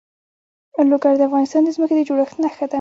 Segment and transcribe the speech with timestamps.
[0.91, 2.69] لوگر د افغانستان د ځمکې د جوړښت نښه ده.